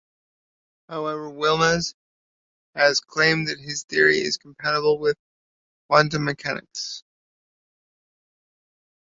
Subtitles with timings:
[0.89, 1.93] However Yilmaz
[2.73, 5.15] has claimed that his theory is 'compatible with
[5.91, 7.03] quantum mechanics'.